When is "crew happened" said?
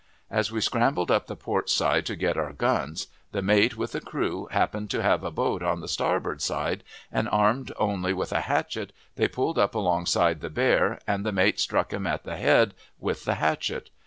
4.01-4.89